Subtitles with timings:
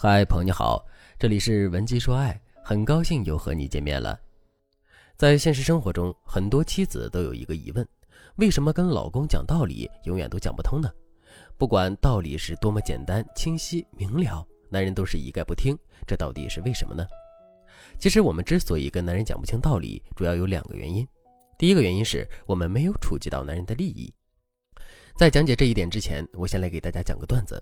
[0.00, 0.86] 嗨，朋友你好，
[1.18, 4.16] 这里是文姬说爱，很高兴又和你见面了。
[5.16, 7.84] 在现实生活中，很多妻子都有一个疑问：
[8.36, 10.88] 为什么跟老公讲道理永远都讲不通呢？
[11.56, 15.76] 不管道理是多么简单、清晰、明了，男人都是一概不听，
[16.06, 17.04] 这到底是为什么呢？
[17.98, 21.04] 其实我们之所以跟男人讲不清道理，主要有两个原因。
[21.58, 24.14] 第一个原因是我们没有触及到男人的利益。
[25.16, 27.60] 在讲解这一点之前，我先来给大家讲个段子。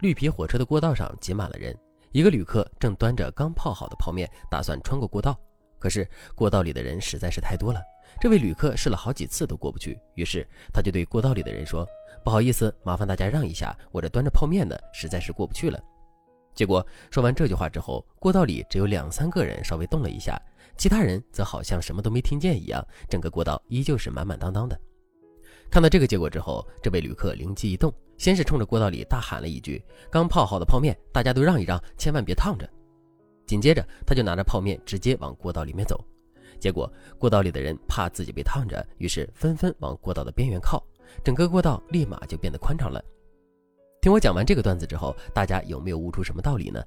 [0.00, 1.76] 绿皮火车的过道上挤满了人，
[2.12, 5.38] 一个旅客正端着刚泡好的泡面，打算穿过过道。
[5.78, 7.80] 可是过道里的人实在是太多了，
[8.20, 9.98] 这位旅客试了好几次都过不去。
[10.14, 11.86] 于是他就对过道里的人说
[12.24, 15.78] ：“不好意思，麻烦大家让一下，我这端着泡面的实在是过不去了。”
[16.54, 20.40] 结果说完这句话之后，过道里只有两三个人稍微动了一下，
[20.78, 24.80] 其他人则好像什么都没听见一样，整个过道依旧是满满当当的。
[25.70, 27.92] 看到这个结果之后，这位旅客灵机一动。
[28.18, 32.66] 先是冲着过道里大喊了一句：“刚泡好的泡面，大家都让一让，千万别烫着。”
[33.46, 36.02] 紧接着，他就拿着泡面直接往过道里面走。
[36.58, 40.82] 结果，过道里的人怕自己被烫着，于是纷纷往过道的边缘靠，
[41.22, 43.04] 整个过道立马就变得宽敞了。
[44.00, 46.82] 听我讲完这个段子之后，大家有没有悟出什么道理呢？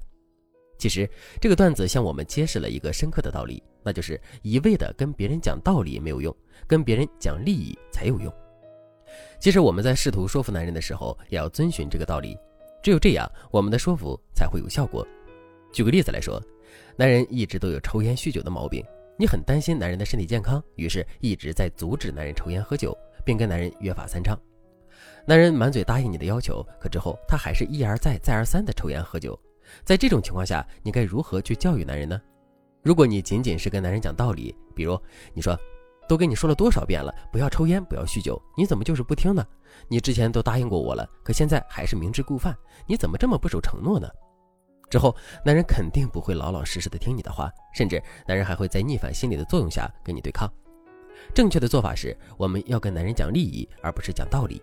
[0.80, 1.08] 其实，
[1.39, 8.33] 这个段子向我们揭示了一个深刻的道理，那就是一味的跟别人讲道理没有用，跟别人讲利益才有用。
[9.39, 12.38] 其实我们在试图说服男人的时候，也要遵循这个道理，
[12.83, 15.07] 只有这样，我们的说服才会有效果。
[15.71, 16.41] 举个例子来说，
[16.95, 18.83] 男人一直都有抽烟酗酒的毛病，
[19.17, 24.37] 你很担心男人的身体健康，于是一直在阻止男人抽烟喝酒，并跟男人约法三章。
[25.25, 29.39] 男人满嘴答应你的要求，可之后他还是一而再、再而三的抽烟喝酒。
[29.85, 32.19] 在这种情况下，你该如何去教育男人呢？
[32.81, 34.99] 如果你仅仅是跟男人讲道理，比如
[35.33, 35.57] 你说。
[36.09, 39.45] 都跟你说了多少遍了，不要抽烟，不要酗酒，你怎么就是不听呢？
[39.88, 42.57] 你之前都答应过我了，可现在还是明知故犯，
[42.88, 44.09] 你怎么这么不守承诺呢？
[44.89, 45.15] 之后，
[45.45, 50.52] 男人肯定不会老老实实的听你的话，甚至男人还会在逆反心理的作用下跟你对抗。
[51.31, 54.59] 正确的做法是，我们要跟男人讲利益，而不是讲道理。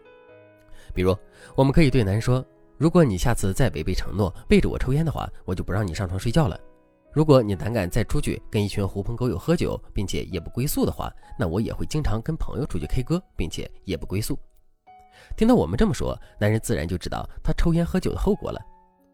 [0.92, 1.16] 比如，
[1.54, 2.44] 我们可以对男人说
[2.76, 6.58] ：“如果你下次再违背承诺，背着我抽烟的话，我就不让你上床睡觉了。”
[7.16, 14.38] 如果你胆敢再出去跟一群狐朋狗友喝酒，并且夜不归宿的话，那我也会经常跟朋友出去 K 歌，并且夜不归宿。
[15.34, 18.60] 听到我们这么说，男人自然就知道他抽烟喝酒的后果了。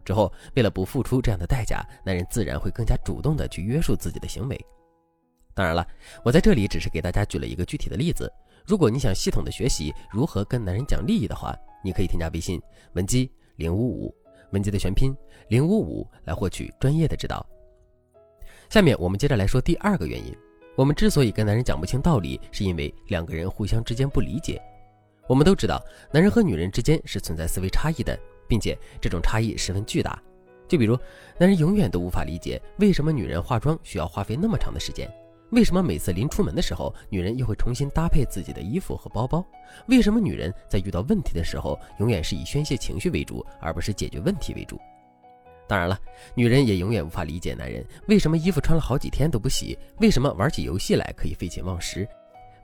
[0.05, 4.61] 之后，为了不付出这样的代价，男人自然会更加主动的去约束自己的行为。
[5.55, 5.87] 当然了，
[6.25, 8.29] 我在这里只是给大家举了一个具体的例子。
[8.67, 12.61] 如果你想系统的学习如何跟男人讲利益的话，你可以添加微信
[12.95, 14.13] 文姬零五五，
[14.51, 15.15] 文姬的全拼
[15.51, 17.47] 零五五，来获取专业的指导。
[18.73, 20.35] 下面我们接着来说第二个原因，
[20.77, 24.59] 我们之所以跟男人讲不清道理，是因为两个人互相之间不理解。
[25.29, 25.79] 我们都知道，
[26.11, 28.19] 男人和女人之间是存在思维差异的，
[28.49, 30.19] 并且这种差异十分巨大。
[30.67, 30.99] 就比如，
[31.39, 35.07] 男人永远都无法理解为什么女人化妆需要花费那么长的时间，
[35.51, 39.45] 为什么每次临出门的时候，女人又会重新搭配自己的衣服和包包，
[39.89, 44.81] 为什么女人在遇到问题的时候，永远是以宣泄情绪为主，而不是解决问题为主。
[45.69, 45.99] 当然了，
[46.35, 52.07] 女人也永远无法理解男人为什么衣服穿了好几天都不洗，为什么玩起游戏来可以废寝忘食，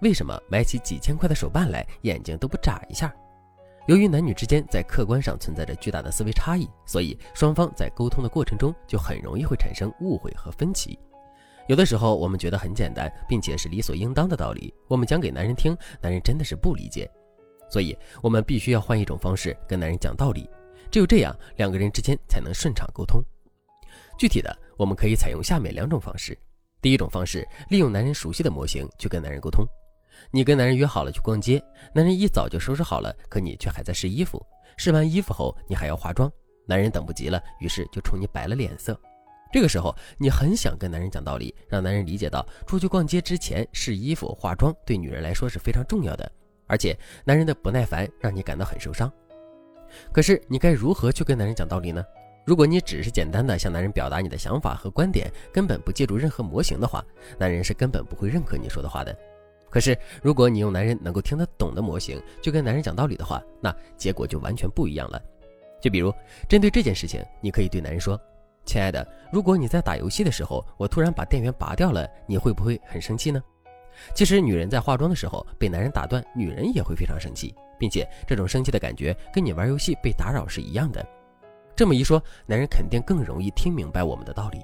[0.03, 3.15] 为什么买起几千块的手办来眼睛都不眨一下。
[3.87, 10.99] 由于男女之间在客观上存在着巨大的思维差异，所以双方在沟通的过程中就很容易会产生误会和分歧。
[11.69, 17.11] 有的时候我们觉得很简单，并且是理所应当的道理，我们讲给男人听，男人真的是不理解，
[17.71, 20.49] 所以我们必须要换一种方式跟男人讲道理。
[20.91, 23.23] 只有这样，两个人之间才能顺畅沟通。
[24.19, 26.37] 具体的，我们可以采用下面两种方式。
[26.81, 29.67] 第一种方式，利用男人熟悉的模型去跟男人沟通。
[30.31, 31.63] 你跟男人约好了去逛街，
[31.95, 34.45] 男人一早就收拾好了，可你却还在试衣服。
[34.77, 36.31] 试完衣服后，你还要化妆，
[36.67, 38.99] 男人等不及了，于是就冲你摆了脸色。
[39.53, 46.31] 这个时候，你很想跟男人讲道理，让男人理解到出去逛街之前试衣服、化妆对女人来说是非常重要的，
[46.67, 49.11] 而且男人的不耐烦让你感到很受伤。
[50.13, 52.05] 可是你该如何去跟男人讲道理呢？
[52.45, 57.05] 如果你只是简单的向男人表达你的想法和观点，根本不借助任何模型的话，
[57.39, 59.15] 男人是根本不会认可你说的话的。
[59.69, 65.21] 可是如果你用男人能够听得懂的模型去跟男人讲道理的话，那结果就完全不一样了。
[65.79, 66.11] 就比如
[66.49, 68.19] 针对这件事情，你可以对男人说
[68.65, 73.43] ：“亲爱的，如果你在打游戏的时候，我突然把电源拔掉了，你会不会很生气呢？”
[74.15, 77.55] 其实女人在化妆的时候被男人打断，女人也会非常生气。
[77.79, 81.07] 并且这种生气的感觉跟你玩游戏被打扰是一样的。
[81.77, 84.61] 这么一说，男人肯定更容易听明白我们的道理。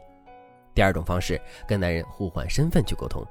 [0.74, 3.24] 第二种方式，跟男人互换身份去沟通。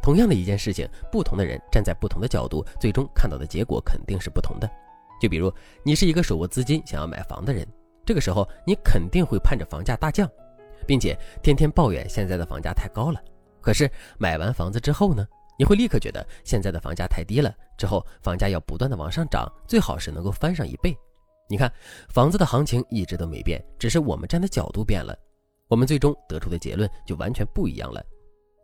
[0.00, 4.70] 同样的一件事情，不同的人站在不同的角度，最终看到的结果肯定是不同的。
[5.20, 7.66] 就比如你是一个手握资金想要买房的人，
[8.06, 10.30] 这个时候你肯定会盼着房价大降，
[10.86, 13.20] 并且天天抱怨现在的房价太高了。
[13.60, 15.26] 可是买完房子之后呢，
[15.58, 20.96] 你会立刻觉得现在的房价太低了，之后房价要不断的往上涨，最好是能够翻上一倍。
[21.48, 21.70] 你看，
[22.10, 25.18] 房子的行情一直都没变，只是我们站的角度变了，
[25.66, 28.00] 我们最终得出的结论就完全不一样了。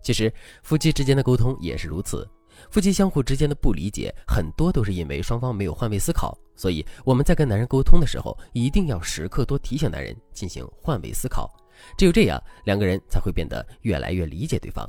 [0.02, 0.32] 其实
[0.62, 2.28] 夫妻之间的沟通也是如此，
[2.70, 6.38] 夫妻相互之间的不理解，很多都是因为双方没有换位思考。
[6.54, 11.50] 所以我们在跟男人沟通的时候，一定要时刻多提醒男人进行换位思考，
[11.98, 14.88] 只有这样，两个人才会变得越来越理解对方。